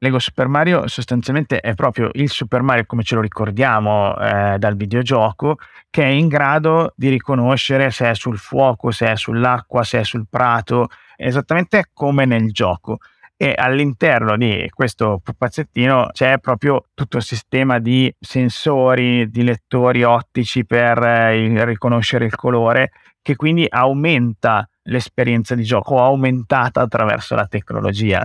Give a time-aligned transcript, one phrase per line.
[0.00, 4.76] Lego Super Mario sostanzialmente è proprio il Super Mario come ce lo ricordiamo eh, dal
[4.76, 5.56] videogioco,
[5.90, 10.04] che è in grado di riconoscere se è sul fuoco, se è sull'acqua, se è
[10.04, 12.98] sul prato, esattamente come nel gioco.
[13.36, 20.64] E all'interno di questo pupazzettino c'è proprio tutto il sistema di sensori, di lettori ottici
[20.64, 28.24] per eh, riconoscere il colore, che quindi aumenta l'esperienza di gioco, aumentata attraverso la tecnologia.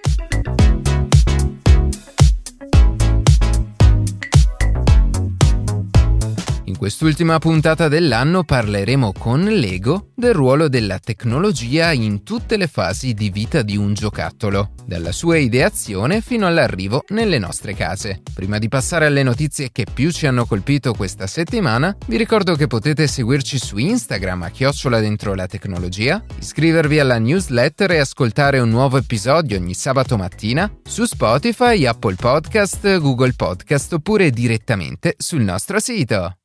[6.81, 13.29] Quest'ultima puntata dell'anno parleremo con Lego del ruolo della tecnologia in tutte le fasi di
[13.29, 18.23] vita di un giocattolo, dalla sua ideazione fino all'arrivo nelle nostre case.
[18.33, 22.65] Prima di passare alle notizie che più ci hanno colpito questa settimana, vi ricordo che
[22.65, 28.69] potete seguirci su Instagram a chiocciola dentro la tecnologia, iscrivervi alla newsletter e ascoltare un
[28.69, 35.79] nuovo episodio ogni sabato mattina su Spotify, Apple Podcast, Google Podcast oppure direttamente sul nostro
[35.79, 36.37] sito.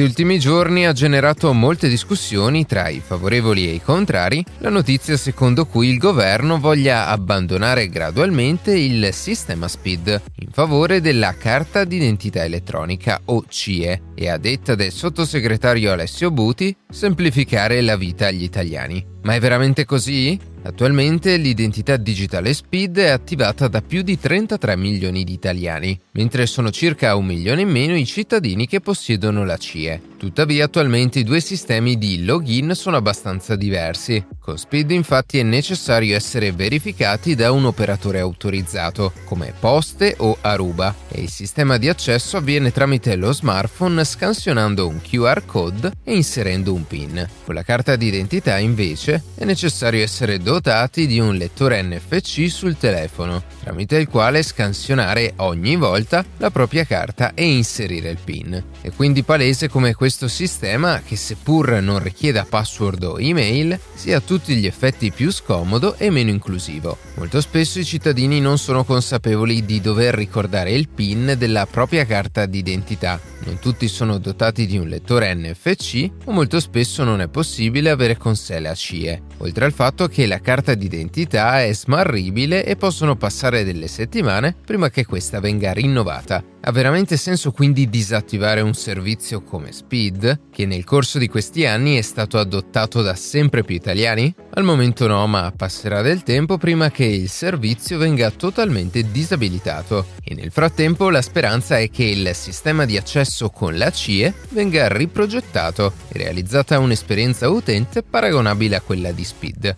[0.00, 4.44] Questi ultimi giorni ha generato molte discussioni tra i favorevoli e i contrari.
[4.58, 11.34] La notizia secondo cui il governo voglia abbandonare gradualmente il sistema SPID in favore della
[11.34, 18.26] carta d'identità elettronica o CIE e a detta del sottosegretario Alessio Buti semplificare la vita
[18.26, 19.02] agli italiani.
[19.22, 20.38] Ma è veramente così?
[20.62, 26.70] Attualmente l'identità digitale SPID è attivata da più di 33 milioni di italiani, mentre sono
[26.70, 30.02] circa un milione in meno i cittadini che possiedono la CIE.
[30.18, 34.22] Tuttavia attualmente i due sistemi di login sono abbastanza diversi.
[34.38, 40.94] Con SPID infatti è necessario essere verificati da un operatore autorizzato, come Poste o Aruba,
[41.08, 46.74] e il sistema di accesso avviene tramite lo smartphone scansionando un QR code e inserendo
[46.74, 47.28] un PIN.
[47.44, 53.44] Con la carta d'identità invece è necessario essere dotati di un lettore NFC sul telefono,
[53.62, 58.62] tramite il quale scansionare ogni volta la propria carta e inserire il PIN.
[58.80, 64.20] È quindi palese come questo sistema, che seppur non richieda password o email, sia a
[64.20, 66.98] tutti gli effetti più scomodo e meno inclusivo.
[67.14, 72.46] Molto spesso i cittadini non sono consapevoli di dover ricordare il PIN della propria carta
[72.46, 73.20] d'identità.
[73.44, 78.16] Non tutti sono dotati di un lettore NFC o molto spesso non è possibile avere
[78.16, 83.16] con sé la CIE, oltre al fatto che la carta d'identità è smarribile e possono
[83.16, 86.44] passare delle settimane prima che questa venga rinnovata.
[86.62, 91.96] Ha veramente senso quindi disattivare un servizio come Speed, che nel corso di questi anni
[91.96, 94.34] è stato adottato da sempre più italiani?
[94.50, 100.34] Al momento no, ma passerà del tempo prima che il servizio venga totalmente disabilitato e
[100.34, 105.94] nel frattempo la speranza è che il sistema di accesso con la CIE venga riprogettato
[106.08, 109.76] e realizzata un'esperienza utente paragonabile a quella di Speed.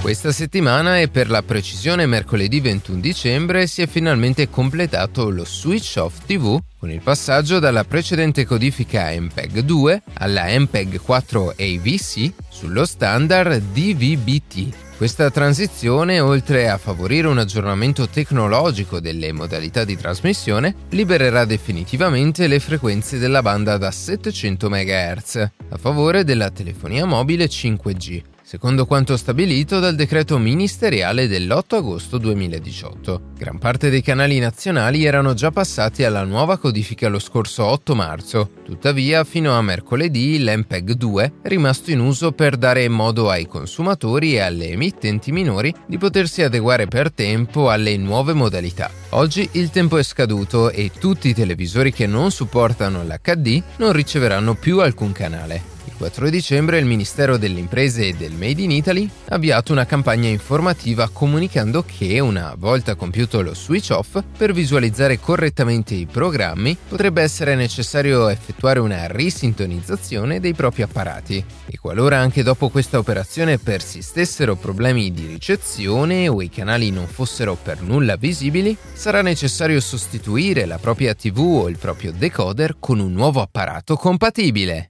[0.00, 5.96] Questa settimana e per la precisione mercoledì 21 dicembre si è finalmente completato lo switch
[5.98, 12.86] off TV con il passaggio dalla precedente codifica MPEG 2 alla MPEG 4 AVC sullo
[12.86, 14.89] standard DVB-T.
[15.00, 22.60] Questa transizione, oltre a favorire un aggiornamento tecnologico delle modalità di trasmissione, libererà definitivamente le
[22.60, 25.36] frequenze della banda da 700 MHz
[25.70, 33.30] a favore della telefonia mobile 5G secondo quanto stabilito dal decreto ministeriale dell'8 agosto 2018.
[33.38, 38.50] Gran parte dei canali nazionali erano già passati alla nuova codifica lo scorso 8 marzo,
[38.64, 44.34] tuttavia fino a mercoledì l'MPEG 2 è rimasto in uso per dare modo ai consumatori
[44.34, 48.90] e alle emittenti minori di potersi adeguare per tempo alle nuove modalità.
[49.10, 54.54] Oggi il tempo è scaduto e tutti i televisori che non supportano l'HD non riceveranno
[54.54, 55.78] più alcun canale.
[56.00, 60.30] 4 dicembre il Ministero delle Imprese e del Made in Italy ha avviato una campagna
[60.30, 67.20] informativa comunicando che, una volta compiuto lo switch off, per visualizzare correttamente i programmi potrebbe
[67.20, 74.56] essere necessario effettuare una risintonizzazione dei propri apparati e qualora anche dopo questa operazione persistessero
[74.56, 80.78] problemi di ricezione o i canali non fossero per nulla visibili, sarà necessario sostituire la
[80.78, 84.89] propria TV o il proprio decoder con un nuovo apparato compatibile.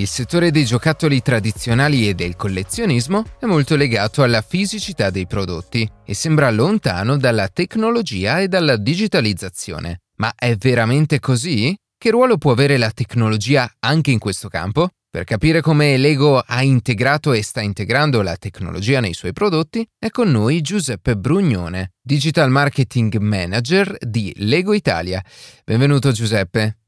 [0.00, 5.86] Il settore dei giocattoli tradizionali e del collezionismo è molto legato alla fisicità dei prodotti
[6.06, 10.00] e sembra lontano dalla tecnologia e dalla digitalizzazione.
[10.16, 11.76] Ma è veramente così?
[11.98, 14.88] Che ruolo può avere la tecnologia anche in questo campo?
[15.10, 20.08] Per capire come Lego ha integrato e sta integrando la tecnologia nei suoi prodotti, è
[20.08, 25.22] con noi Giuseppe Brugnone, Digital Marketing Manager di Lego Italia.
[25.62, 26.78] Benvenuto Giuseppe.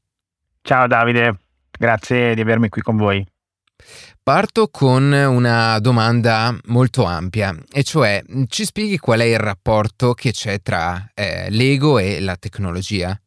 [0.63, 1.42] Ciao Davide,
[1.83, 3.25] grazie di avermi qui con voi.
[4.23, 10.31] Parto con una domanda molto ampia, e cioè ci spieghi qual è il rapporto che
[10.31, 13.19] c'è tra eh, Lego e la tecnologia?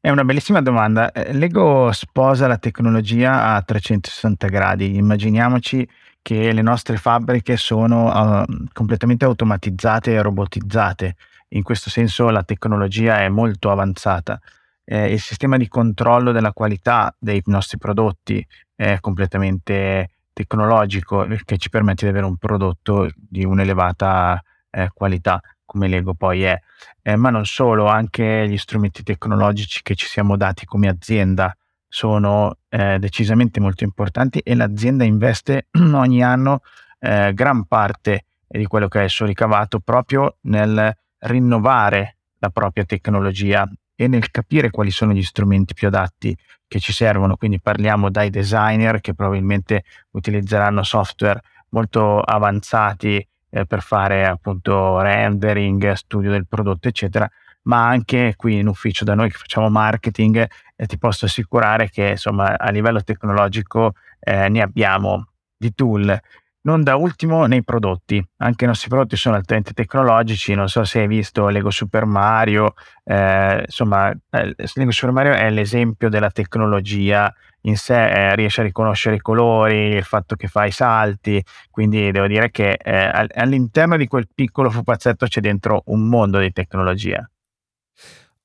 [0.00, 1.12] È una bellissima domanda.
[1.12, 4.96] Eh, Lego sposa la tecnologia a 360 gradi.
[4.96, 5.86] Immaginiamoci
[6.22, 11.16] che le nostre fabbriche sono uh, completamente automatizzate e robotizzate.
[11.48, 14.40] In questo senso la tecnologia è molto avanzata.
[14.84, 21.70] Eh, il sistema di controllo della qualità dei nostri prodotti è completamente tecnologico, che ci
[21.70, 26.58] permette di avere un prodotto di un'elevata eh, qualità come Lego poi è,
[27.02, 31.56] eh, ma non solo, anche gli strumenti tecnologici che ci siamo dati come azienda
[31.88, 36.60] sono eh, decisamente molto importanti e l'azienda investe ogni anno
[36.98, 42.84] eh, gran parte di quello che è il suo ricavato proprio nel rinnovare la propria
[42.84, 46.36] tecnologia e nel capire quali sono gli strumenti più adatti
[46.66, 47.36] che ci servono.
[47.36, 55.92] Quindi parliamo dai designer che probabilmente utilizzeranno software molto avanzati eh, per fare appunto rendering,
[55.92, 57.28] studio del prodotto, eccetera,
[57.62, 60.46] ma anche qui in ufficio da noi che facciamo marketing
[60.76, 66.20] eh, ti posso assicurare che insomma a livello tecnologico eh, ne abbiamo di tool.
[66.66, 71.00] Non da ultimo nei prodotti, anche i nostri prodotti sono altamente tecnologici, non so se
[71.00, 72.72] hai visto Lego Super Mario,
[73.04, 77.30] eh, insomma eh, Lego Super Mario è l'esempio della tecnologia
[77.66, 82.10] in sé eh, riesce a riconoscere i colori, il fatto che fa i salti, quindi
[82.10, 87.28] devo dire che eh, all'interno di quel piccolo pupazzetto c'è dentro un mondo di tecnologia.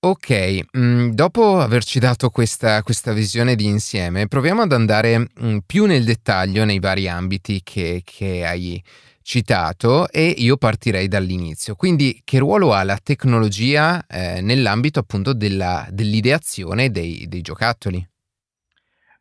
[0.01, 0.29] Ok,
[0.71, 5.57] mh, mm, dopo averci dato questa, questa, visione di insieme, proviamo ad andare mh, mm,
[5.65, 8.81] più nel dettaglio nei vari ambiti che, che hai
[9.21, 11.75] citato e io partirei dall'inizio.
[11.75, 18.07] Quindi che ruolo ha la tecnologia eh, nell'ambito appunto della, dell'ideazione dei, dei giocattoli?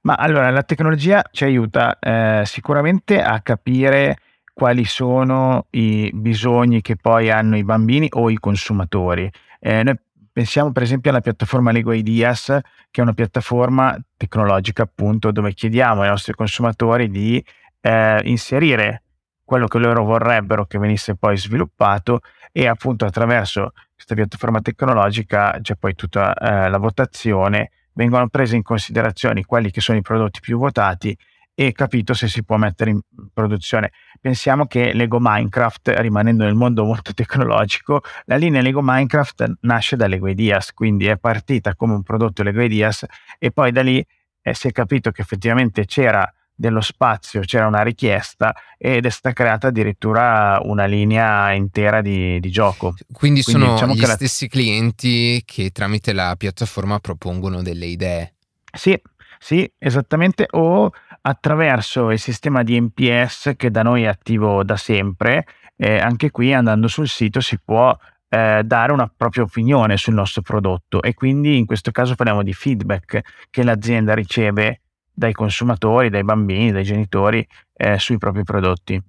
[0.02, 4.18] Ma allora la tecnologia ci aiuta eh, sicuramente a capire
[4.54, 9.28] quali sono i bisogni che poi hanno i bambini o i consumatori.
[9.60, 9.96] Eh, noi
[10.38, 12.46] pensiamo per esempio alla piattaforma Lego Ideas,
[12.92, 17.44] che è una piattaforma tecnologica appunto dove chiediamo ai nostri consumatori di
[17.80, 19.02] eh, inserire
[19.42, 22.20] quello che loro vorrebbero che venisse poi sviluppato
[22.52, 27.72] e appunto attraverso questa piattaforma tecnologica c'è poi tutta eh, la votazione.
[27.94, 31.18] Vengono presi in considerazione quelli che sono i prodotti più votati
[31.60, 33.00] e capito se si può mettere in
[33.34, 33.90] produzione.
[34.20, 40.06] Pensiamo che Lego Minecraft, rimanendo nel mondo molto tecnologico, la linea Lego Minecraft nasce da
[40.06, 43.04] Lego Ideas, quindi è partita come un prodotto Lego Ideas
[43.40, 43.98] e poi da lì
[44.40, 49.32] eh, si è capito che effettivamente c'era dello spazio c'era una richiesta ed è stata
[49.32, 52.94] creata addirittura una linea intera di, di gioco.
[53.12, 54.50] Quindi, Quindi sono diciamo gli stessi la...
[54.50, 58.34] clienti che tramite la piattaforma propongono delle idee.
[58.72, 59.00] Sì,
[59.38, 60.90] sì, esattamente, o
[61.22, 66.52] attraverso il sistema di NPS che da noi è attivo da sempre, eh, anche qui
[66.52, 67.96] andando sul sito si può
[68.28, 72.52] eh, dare una propria opinione sul nostro prodotto e quindi in questo caso parliamo di
[72.52, 74.80] feedback che l'azienda riceve
[75.12, 79.02] dai consumatori, dai bambini, dai genitori eh, sui propri prodotti.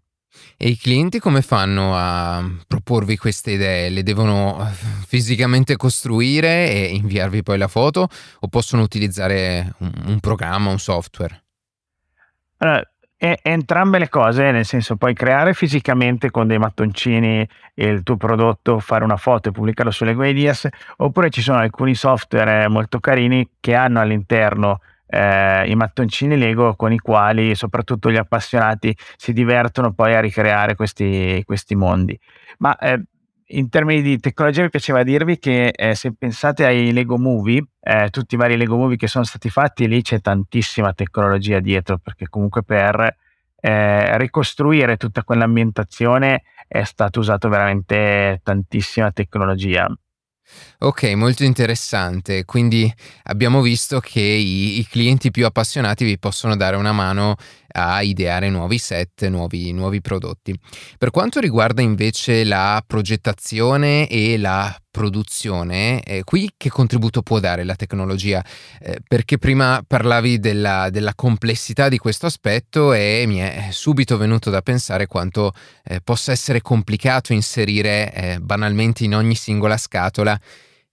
[0.58, 3.90] E i clienti come fanno a proporvi queste idee?
[3.90, 4.74] Le devono eh,
[5.08, 8.08] fisicamente costruire e inviarvi poi la foto
[8.40, 11.44] o possono utilizzare un, programma, un software?
[12.58, 12.84] Allora,
[13.16, 18.80] è, entrambe le cose, nel senso puoi creare fisicamente con dei mattoncini il tuo prodotto,
[18.80, 20.68] fare una foto e pubblicarlo sulle Ideas,
[20.98, 26.94] oppure ci sono alcuni software molto carini che hanno all'interno eh, i mattoncini Lego con
[26.94, 32.18] i quali soprattutto gli appassionati si divertono poi a ricreare questi, questi mondi.
[32.60, 33.04] Ma eh,
[33.52, 38.10] in termini di tecnologia mi piaceva dirvi che eh, se pensate ai Lego Movie, eh,
[38.12, 42.28] tutti i vari Lego Movie che sono stati fatti, lì c'è tantissima tecnologia dietro, perché
[42.30, 43.16] comunque per
[43.60, 49.92] eh, ricostruire tutta quell'ambientazione è stata usata veramente tantissima tecnologia.
[50.80, 52.46] Ok, molto interessante.
[52.46, 52.92] Quindi
[53.24, 57.36] abbiamo visto che i, i, clienti più appassionati vi possono dare una mano
[57.72, 60.58] a ideare nuovi set, nuovi, nuovi prodotti.
[60.98, 67.64] Per quanto riguarda invece la progettazione e la produzione, eh, qui che contributo può dare
[67.64, 68.44] la tecnologia?
[68.80, 74.50] Eh, perché prima parlavi della, della, complessità di questo aspetto e mi è subito venuto
[74.50, 75.54] da pensare quanto
[75.84, 80.40] eh, possa essere complicato inserire eh, banalmente in ogni singola scatola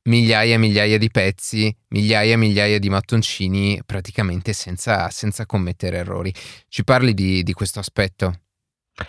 [0.06, 6.32] migliaia e migliaia di pezzi, migliaia e migliaia di mattoncini praticamente senza, senza commettere errori.
[6.68, 8.40] Ci parli di, di questo aspetto?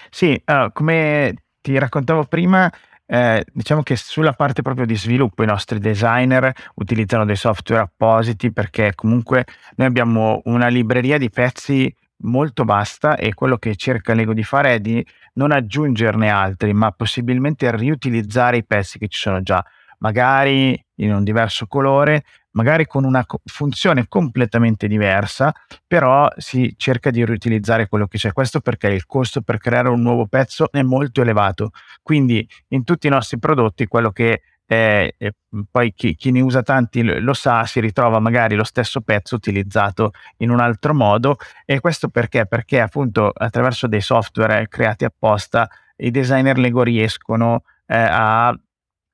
[0.09, 2.71] Sì, uh, come ti raccontavo prima,
[3.09, 8.51] eh, diciamo che sulla parte proprio di sviluppo i nostri designer utilizzano dei software appositi
[8.51, 9.45] perché comunque
[9.77, 14.75] noi abbiamo una libreria di pezzi molto vasta e quello che cerca Lego di fare
[14.75, 19.63] è di non aggiungerne altri, ma possibilmente riutilizzare i pezzi che ci sono già
[19.99, 22.23] magari in un diverso colore,
[22.57, 25.53] magari con una funzione completamente diversa,
[25.85, 28.33] però si cerca di riutilizzare quello che c'è.
[28.33, 31.69] Questo perché il costo per creare un nuovo pezzo è molto elevato.
[32.01, 35.13] Quindi in tutti i nostri prodotti quello che è,
[35.69, 40.11] poi chi, chi, ne usa tanti lo sa, si ritrova magari lo stesso pezzo utilizzato
[40.37, 42.47] in un altro modo e questo perché?
[42.47, 48.53] Perché appunto attraverso dei software creati apposta i designer Lego riescono eh, a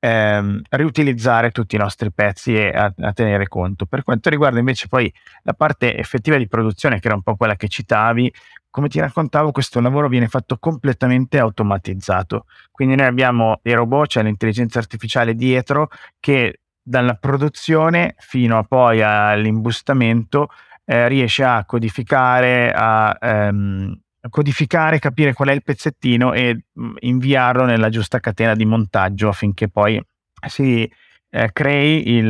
[0.04, 3.86] ehm, riutilizzare tutti i nostri pezzi e a, a, tenere conto.
[3.86, 5.10] Per quanto riguarda invece poi
[5.44, 8.30] la parte effettiva di produzione, che era un po' quella che citavi,
[8.68, 12.44] come ti raccontavo, questo lavoro viene fatto completamente automatizzato.
[12.70, 15.88] Quindi noi abbiamo dei robot, c'è cioè l'intelligenza artificiale dietro,
[16.20, 20.48] che dalla produzione fino a poi all'imbustamento
[20.84, 27.64] eh, riesce a codificare, a ehm, codificare, capire qual è il pezzettino e mm, inviarlo
[27.64, 30.00] nella giusta catena di montaggio affinché poi
[30.46, 30.90] si
[31.30, 32.24] eh, crei il,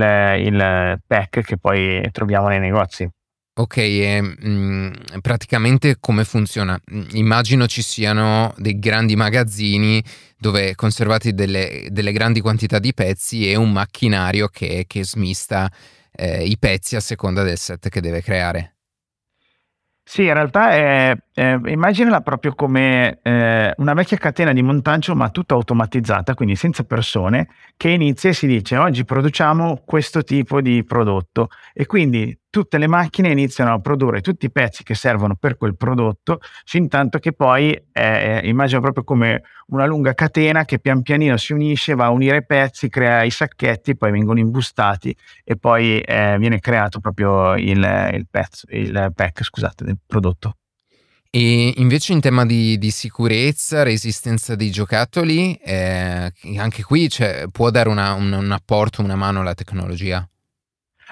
[0.47, 3.09] il, pack che poi troviamo nei negozi.
[3.57, 6.79] Ok, e, mh, mm, praticamente come funziona?
[6.93, 10.03] Mm, immagino ci siano dei grandi magazzini
[10.37, 15.71] dove conservate delle, delle grandi quantità di pezzi e un macchinario che, che smista
[16.11, 18.75] eh, i pezzi a seconda del set che deve creare.
[20.03, 25.31] Sì, in realtà è, è immaginala proprio come eh, una vecchia catena di montaggio, ma
[25.31, 30.85] tutta automatizzata, quindi senza persone, che inizia e si dice oggi produciamo questo tipo di
[30.85, 35.57] prodotto e quindi tutte le macchine iniziano a produrre tutti i pezzi che servono per
[35.57, 41.03] quel prodotto, fin tanto che poi eh, immagino proprio come una lunga catena che pian
[41.03, 45.13] pianino si unisce, va a unire i pezzi, crea i sacchetti, poi vengono imbustati
[45.43, 50.59] e poi eh, viene creato proprio il, il, pezzo, il pack scusate, del prodotto.
[51.37, 57.71] E invece in tema di, di sicurezza, resistenza dei giocattoli, eh, anche qui cioè, può
[57.71, 60.25] dare una, un, un apporto, una mano alla tecnologia?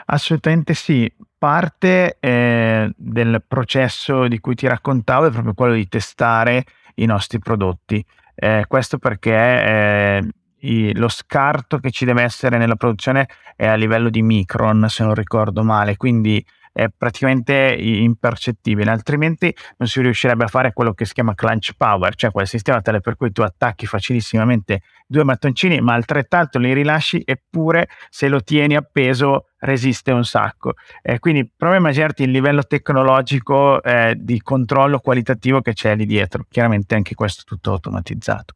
[0.07, 1.12] Assolutamente sì.
[1.37, 7.41] Parte eh, del processo di cui ti raccontavo è proprio quello di testare i nostri
[7.41, 8.07] prodotti.
[8.37, 10.29] Eh, questo perché eh,
[10.61, 13.26] i, lo scarto che ci deve essere nella produzione
[13.57, 19.88] è a livello di micron, se non ricordo male, quindi è praticamente impercettibile, altrimenti non
[19.88, 23.17] si riuscirebbe a fare quello che si chiama clunch power, cioè quel sistema tale per
[23.17, 29.49] cui tu attacchi facilissimamente due mattoncini, ma altrettanto li rilasci eppure se lo tieni appeso
[29.59, 30.75] resiste un sacco.
[31.02, 36.07] Eh, quindi prova a immaginarti il livello tecnologico eh, di controllo qualitativo che c'è lì
[36.07, 38.55] dietro, chiaramente anche questo tutto automatizzato.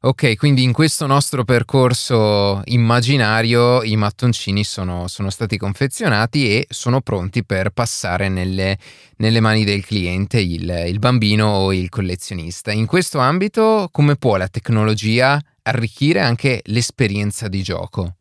[0.00, 7.00] Ok, quindi in questo nostro percorso immaginario i mattoncini sono, sono stati confezionati e sono
[7.00, 8.78] pronti per passare nelle,
[9.16, 12.72] nelle mani del cliente, il, il bambino o il collezionista.
[12.72, 18.16] In questo ambito come può la tecnologia arricchire anche l'esperienza di gioco?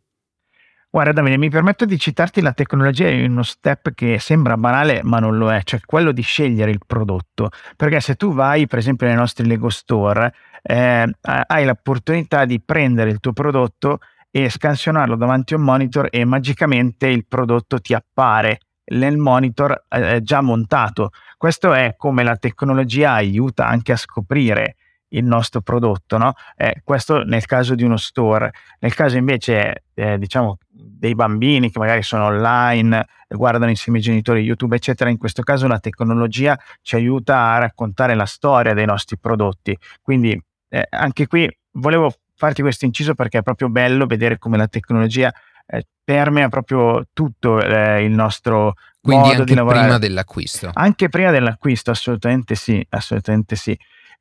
[0.95, 5.19] Guarda Davide, mi permetto di citarti la tecnologia in uno step che sembra banale ma
[5.19, 7.49] non lo è, cioè quello di scegliere il prodotto.
[7.75, 11.05] Perché se tu vai per esempio nei nostri Lego Store, eh,
[11.47, 13.99] hai l'opportunità di prendere il tuo prodotto
[14.31, 18.59] e scansionarlo davanti a un monitor e magicamente il prodotto ti appare
[18.93, 21.09] nel monitor eh, già montato.
[21.35, 24.77] Questo è come la tecnologia aiuta anche a scoprire
[25.17, 26.33] il nostro prodotto, no?
[26.55, 28.51] Eh, questo nel caso di uno store.
[28.79, 34.41] Nel caso invece, eh, diciamo, dei bambini che magari sono online, guardano insieme ai genitori
[34.41, 39.17] YouTube, eccetera, in questo caso la tecnologia ci aiuta a raccontare la storia dei nostri
[39.17, 39.77] prodotti.
[40.01, 44.67] Quindi eh, anche qui volevo farti questo inciso perché è proprio bello vedere come la
[44.67, 45.33] tecnologia
[45.67, 49.83] eh, permea proprio tutto eh, il nostro quindi modo di lavorare.
[49.83, 50.71] prima dell'acquisto.
[50.73, 53.77] Anche prima dell'acquisto, assolutamente sì, assolutamente sì.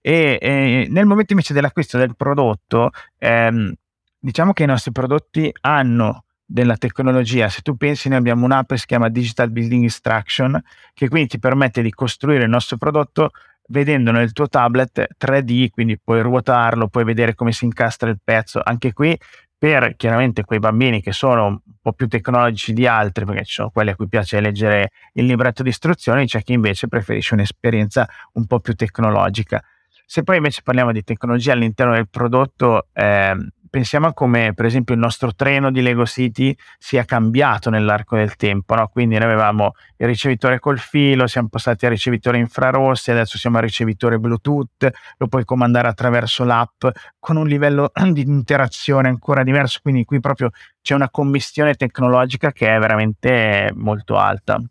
[0.07, 3.73] E, e nel momento invece dell'acquisto del prodotto, ehm,
[4.19, 7.49] diciamo che i nostri prodotti hanno della tecnologia.
[7.49, 11.39] Se tu pensi, noi abbiamo un'app che si chiama Digital Building Instruction, che quindi ti
[11.39, 13.31] permette di costruire il nostro prodotto
[13.69, 18.61] vedendo nel tuo tablet 3D, quindi puoi ruotarlo, puoi vedere come si incastra il pezzo.
[18.63, 19.19] Anche qui
[19.57, 23.71] per chiaramente quei bambini che sono un po' più tecnologici di altri, perché ci sono
[23.71, 28.45] quelli a cui piace leggere il libretto di istruzioni, c'è chi invece preferisce un'esperienza un
[28.45, 29.65] po' più tecnologica.
[30.07, 33.35] Se poi invece parliamo di tecnologia all'interno del prodotto, eh,
[33.75, 38.37] pensiamo a come per esempio il nostro treno di Lego City sia cambiato nell'arco del
[38.37, 38.87] tempo, no?
[38.87, 43.65] quindi noi avevamo il ricevitore col filo, siamo passati al ricevitore infrarossi, adesso siamo al
[43.65, 46.87] ricevitore Bluetooth, lo puoi comandare attraverso l'app
[47.19, 52.73] con un livello di interazione ancora diverso, quindi qui proprio c'è una commistione tecnologica che
[52.73, 54.63] è veramente molto alta.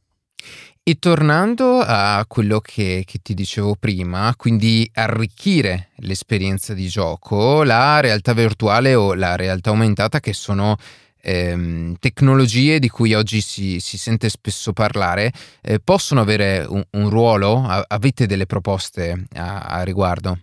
[0.86, 8.02] E tornando a quello che, che, ti dicevo prima, quindi arricchire l'esperienza di gioco, la
[8.02, 10.76] realtà virtuale o la realtà aumentata, che sono
[11.22, 17.10] ehm, tecnologie di cui oggi si, si sente spesso parlare, eh, possono avere un, un
[17.10, 17.66] ruolo?
[17.88, 20.38] avete delle proposte a, a riguardo?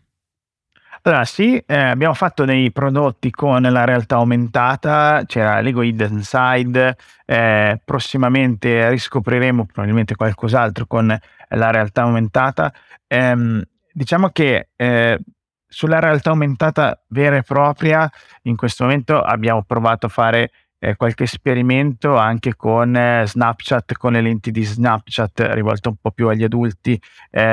[1.02, 6.97] Allora sì, eh, abbiamo fatto dei prodotti con la realtà aumentata, c'era Lego Hidden Side,
[7.25, 11.07] eh, prossimamente riscopriremo probabilmente qualcos'altro con
[11.49, 12.71] la realtà aumentata.
[13.07, 15.19] Eh, diciamo che eh,
[15.66, 18.11] sulla realtà aumentata vera e propria
[18.42, 24.12] in questo momento abbiamo provato a fare eh, qualche esperimento anche con eh, Snapchat, con
[24.12, 27.00] le lenti di Snapchat rivolte un po' più agli adulti,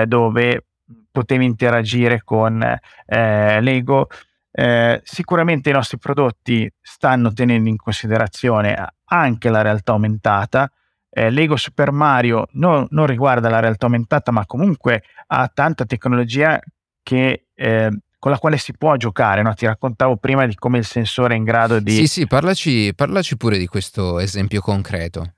[0.05, 0.63] dove
[1.11, 4.07] potevi interagire con eh, Lego.
[4.51, 10.71] Eh, sicuramente i nostri prodotti stanno tenendo in considerazione anche la realtà aumentata.
[11.09, 16.59] Eh, Lego Super Mario no, non riguarda la realtà aumentata, ma comunque ha tanta tecnologia
[17.03, 19.41] che eh, con la quale si può giocare.
[19.41, 19.53] No?
[19.53, 21.91] Ti raccontavo prima di come il sensore è in grado di.
[21.91, 25.33] Sì, sì, parlaci, parlaci pure di questo esempio concreto.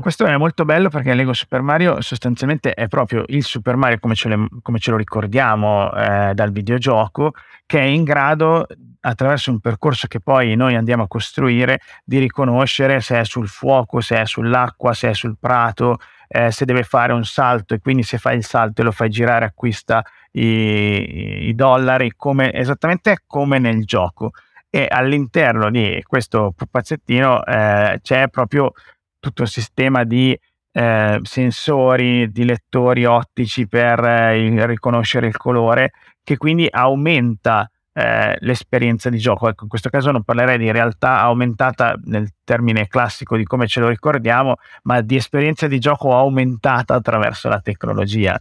[0.00, 4.14] Questo è molto bello perché Lego Super Mario sostanzialmente è proprio il Super Mario come
[4.14, 7.32] ce, le, come ce lo ricordiamo eh, dal videogioco,
[7.66, 8.68] che è in grado,
[9.00, 14.00] attraverso un percorso che poi noi andiamo a costruire, di riconoscere se è sul fuoco,
[14.00, 18.02] se è sull'acqua, se è sul prato, eh, se deve fare un salto e quindi
[18.02, 23.58] se fa il salto e lo fai girare acquista i, i dollari come, esattamente come
[23.58, 24.32] nel gioco.
[24.70, 28.72] E all'interno di questo pupazzettino eh, c'è proprio
[29.18, 30.38] tutto il sistema di
[30.72, 39.10] eh, sensori, di lettori ottici per eh, riconoscere il colore che quindi aumenta eh, l'esperienza
[39.10, 39.48] di gioco.
[39.48, 43.80] Ecco, in questo caso non parlerei di realtà aumentata nel termine classico di come ce
[43.80, 48.40] lo ricordiamo, ma di esperienza di gioco aumentata attraverso la tecnologia.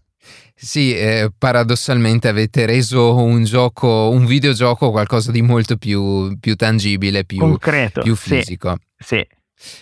[0.53, 7.25] Sì, eh, paradossalmente avete reso un gioco, un videogioco qualcosa di molto più, più tangibile,
[7.25, 8.77] più, concreto, più fisico.
[8.95, 9.27] Sì, sì.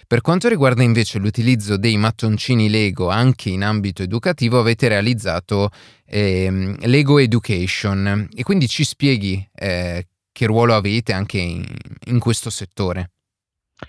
[0.08, 5.70] Per quanto riguarda invece l'utilizzo dei mattoncini Lego anche in ambito educativo, avete realizzato
[6.06, 11.66] eh, Lego Education e quindi ci spieghi eh, che ruolo avete anche in,
[12.06, 13.12] in questo settore.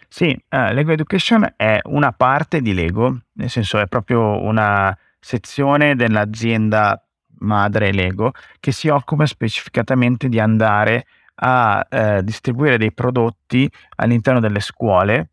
[0.09, 5.95] Sì, uh, Lego Education è una parte di Lego, nel senso è proprio una sezione
[5.95, 7.01] dell'azienda
[7.39, 14.61] madre Lego che si occupa specificatamente di andare a eh, distribuire dei prodotti all'interno delle
[14.61, 15.31] scuole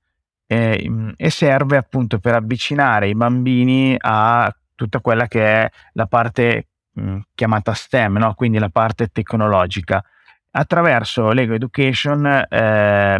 [0.54, 6.68] eh, e serve appunto per avvicinare i bambini a tutta quella che è la parte
[6.92, 8.34] mh, chiamata STEM, no?
[8.36, 10.04] quindi la parte tecnologica.
[10.52, 13.20] Attraverso Lego Education eh,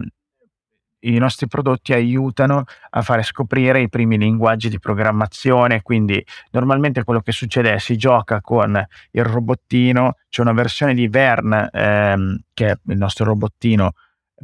[1.00, 7.22] i nostri prodotti aiutano a fare scoprire i primi linguaggi di programmazione, quindi normalmente quello
[7.22, 12.70] che succede è si gioca con il robottino, c'è una versione di Vern ehm, che
[12.70, 13.94] è il nostro robottino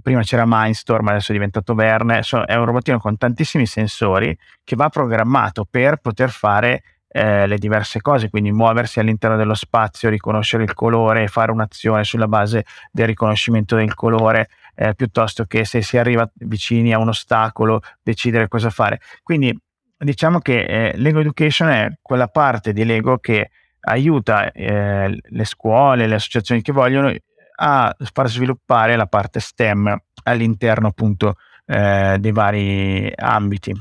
[0.01, 4.89] prima c'era Mindstorm, adesso è diventato Verne, è un robottino con tantissimi sensori che va
[4.89, 10.73] programmato per poter fare eh, le diverse cose, quindi muoversi all'interno dello spazio, riconoscere il
[10.73, 16.29] colore, fare un'azione sulla base del riconoscimento del colore, eh, piuttosto che se si arriva
[16.35, 18.99] vicini a un ostacolo decidere cosa fare.
[19.23, 19.57] Quindi
[19.97, 23.49] diciamo che eh, Lego Education è quella parte di Lego che
[23.81, 27.13] aiuta eh, le scuole, le associazioni che vogliono
[27.61, 33.73] a far sviluppare la parte STEM all'interno appunto eh, dei vari ambiti.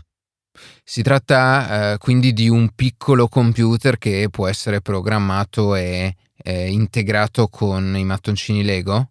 [0.83, 7.47] Si tratta eh, quindi di un piccolo computer che può essere programmato e eh, integrato
[7.49, 9.11] con i mattoncini Lego?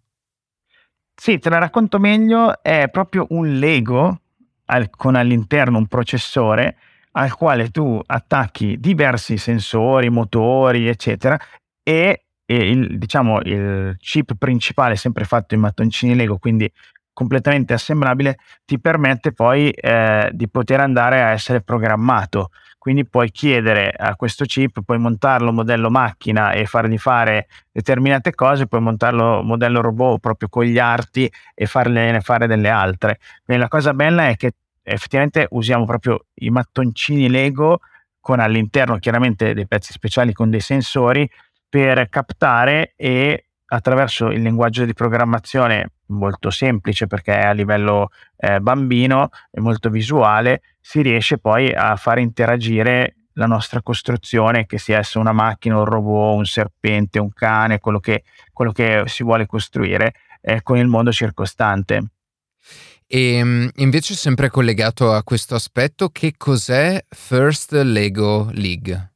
[1.16, 4.22] Sì, te la racconto meglio, è proprio un Lego
[4.66, 6.78] al, con all'interno un processore
[7.12, 11.40] al quale tu attacchi diversi sensori, motori, eccetera,
[11.82, 16.72] e e il, diciamo, il chip principale, sempre fatto in mattoncini Lego, quindi
[17.12, 22.50] completamente assemblabile, ti permette poi eh, di poter andare a essere programmato.
[22.78, 28.68] quindi puoi chiedere a questo chip, puoi montarlo modello macchina e fargli fare determinate cose,
[28.68, 33.20] puoi montarlo modello robot proprio con gli arti e fargliene fare delle altre.
[33.44, 37.82] Quindi la cosa bella è che effettivamente usiamo proprio i mattoncini Lego
[38.22, 41.30] con all'interno chiaramente dei pezzi speciali con dei sensori
[41.70, 48.60] per captare e attraverso il linguaggio di programmazione molto semplice perché è a livello eh,
[48.60, 54.98] bambino e molto visuale, si riesce poi a far interagire la nostra costruzione, che sia
[54.98, 59.46] essa una macchina, un robot, un serpente, un cane, quello che, quello che si vuole
[59.46, 62.08] costruire, eh, con il mondo circostante.
[63.06, 69.12] E ehm, invece sempre collegato a questo aspetto, che cos'è First Lego League?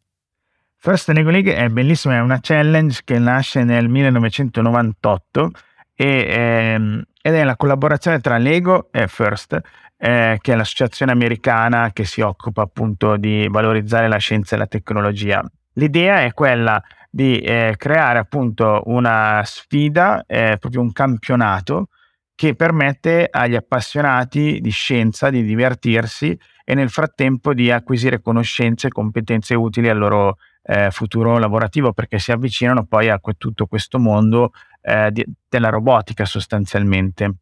[0.84, 5.52] First Lego League è bellissima, è una challenge che nasce nel 1998
[5.94, 9.62] e, ehm, ed è la collaborazione tra Lego e First,
[9.96, 14.66] eh, che è l'associazione americana che si occupa appunto di valorizzare la scienza e la
[14.66, 15.48] tecnologia.
[15.74, 21.90] L'idea è quella di eh, creare appunto una sfida, eh, proprio un campionato
[22.34, 28.92] che permette agli appassionati di scienza di divertirsi e nel frattempo di acquisire conoscenze e
[28.92, 34.00] competenze utili al loro eh, futuro lavorativo perché si avvicinano poi a que- tutto questo
[34.00, 37.34] mondo eh, di- della robotica sostanzialmente.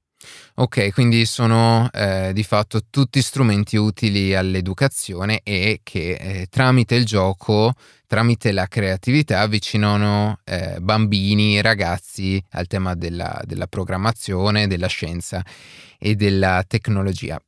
[0.55, 7.05] Ok, quindi sono eh, di fatto tutti strumenti utili all'educazione e che eh, tramite il
[7.05, 7.73] gioco,
[8.07, 15.41] tramite la creatività, avvicinano eh, bambini e ragazzi al tema della, della, programmazione, della scienza
[15.97, 17.41] e della tecnologia.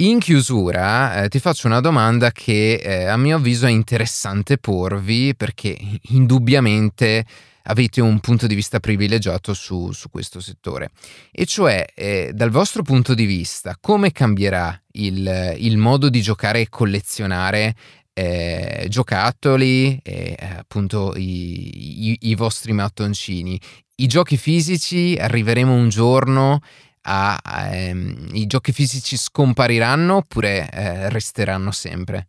[0.00, 5.34] In chiusura eh, ti faccio una domanda che eh, a mio avviso è interessante porvi
[5.36, 5.76] perché
[6.10, 7.24] indubbiamente
[7.68, 10.90] avete un punto di vista privilegiato su, su questo settore.
[11.30, 16.60] E cioè, eh, dal vostro punto di vista, come cambierà il, il modo di giocare
[16.60, 17.74] e collezionare
[18.12, 23.60] eh, giocattoli e appunto i, i, i, vostri mattoncini.
[23.96, 26.60] I giochi fisici arriveremo un giorno
[27.02, 32.28] a ehm, i giochi fisici scompariranno oppure eh, resteranno sempre?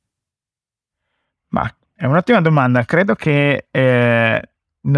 [1.49, 2.86] Ma è un'ottima domanda.
[2.86, 4.41] Credo che eh,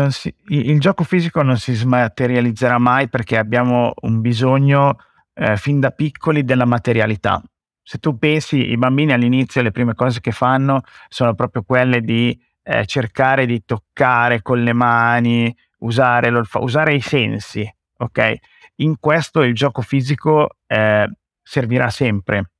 [0.09, 4.97] si, il gioco fisico non si smaterializzerà mai perché abbiamo un bisogno
[5.33, 7.41] eh, fin da piccoli della materialità.
[7.83, 12.39] Se tu pensi, i bambini all'inizio le prime cose che fanno sono proprio quelle di
[12.63, 17.67] eh, cercare di toccare con le mani, usare, usare i sensi,
[17.97, 18.35] ok?
[18.75, 21.09] In questo il gioco fisico eh,
[21.41, 22.51] servirà sempre.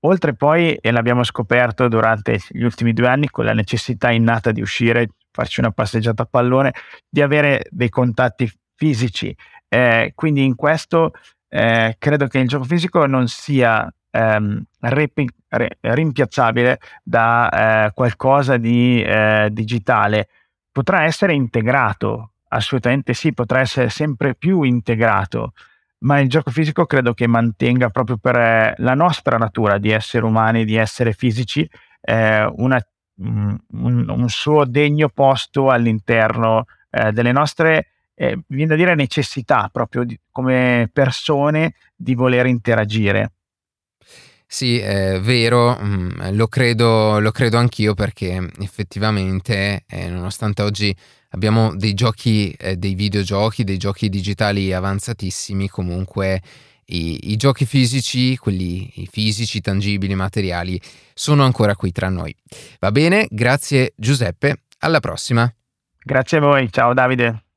[0.00, 4.60] Oltre poi, e l'abbiamo scoperto durante gli ultimi due anni, con la necessità innata di
[4.60, 6.72] uscire farci una passeggiata a pallone,
[7.08, 9.34] di avere dei contatti fisici.
[9.68, 11.12] Eh, quindi in questo
[11.48, 15.30] eh, credo che il gioco fisico non sia ehm, ripi-
[15.80, 20.28] rimpiazzabile da eh, qualcosa di eh, digitale.
[20.72, 25.52] Potrà essere integrato, assolutamente sì, potrà essere sempre più integrato,
[26.00, 30.24] ma il gioco fisico credo che mantenga proprio per eh, la nostra natura di essere
[30.24, 31.68] umani, di essere fisici,
[32.00, 32.44] eh,
[33.18, 33.58] un,
[34.08, 40.18] un, suo degno posto all'interno eh, delle nostre, eh, viene da dire, necessità proprio di,
[40.30, 43.32] come persone di voler interagire.
[44.50, 50.96] Sì, è vero, mm, lo credo, lo credo anch'io perché effettivamente, eh, nonostante oggi
[51.30, 56.40] abbiamo dei giochi, eh, dei videogiochi, dei giochi digitali avanzatissimi, comunque
[56.90, 60.80] i, i giochi fisici, quelli fisici, tangibili, materiali,
[61.14, 62.34] sono ancora qui tra noi.
[62.78, 65.50] Va bene, grazie Giuseppe, alla prossima.
[66.02, 67.47] Grazie a voi, ciao Davide.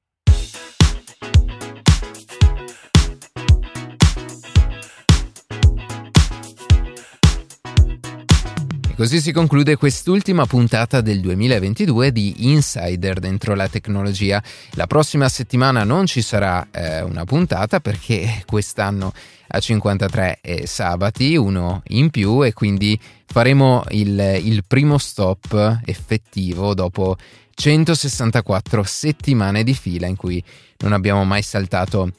[9.02, 14.44] Così si conclude quest'ultima puntata del 2022 di Insider dentro la tecnologia.
[14.74, 19.12] La prossima settimana non ci sarà eh, una puntata perché quest'anno
[19.48, 26.76] a 53 è sabati, uno in più e quindi faremo il, il primo stop effettivo
[26.76, 27.18] dopo
[27.56, 30.44] 164 settimane di fila in cui
[30.78, 32.12] non abbiamo mai saltato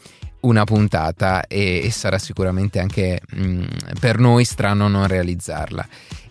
[0.43, 3.65] una puntata e, e sarà sicuramente anche mh, mm,
[4.01, 5.87] per noi strano non realizzarla.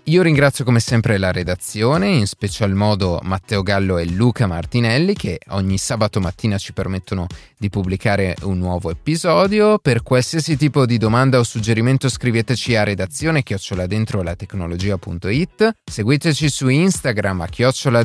[0.05, 5.39] Io ringrazio come sempre la redazione, in special modo Matteo Gallo e Luca Martinelli che
[5.49, 7.27] ogni sabato mattina ci permettono
[7.61, 9.77] di pubblicare un nuovo episodio.
[9.77, 15.71] Per qualsiasi tipo di domanda o suggerimento scriveteci a redazione chioccioladentrolatecnologia.it.
[15.83, 18.03] Seguiteci su Instagram a chiocciola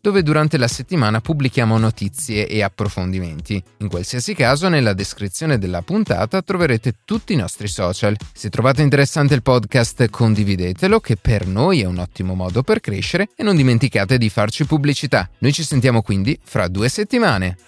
[0.00, 3.62] dove durante la settimana pubblichiamo notizie e approfondimenti.
[3.80, 8.16] In qualsiasi caso, nella descrizione della puntata troverete tutti i nostri social.
[8.32, 13.28] Se trovate interessante il podcast, condividetelo, che per noi è un ottimo modo per crescere
[13.36, 15.28] e non dimenticate di farci pubblicità.
[15.40, 17.58] Noi ci sentiamo quindi fra due settimane.